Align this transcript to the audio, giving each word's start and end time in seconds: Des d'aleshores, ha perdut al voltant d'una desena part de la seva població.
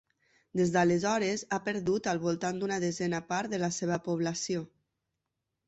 Des 0.59 0.69
d'aleshores, 0.75 1.43
ha 1.49 1.59
perdut 1.67 2.09
al 2.13 2.23
voltant 2.25 2.59
d'una 2.63 2.81
desena 2.85 3.21
part 3.29 3.55
de 3.55 3.63
la 3.67 3.73
seva 3.79 4.01
població. 4.11 4.67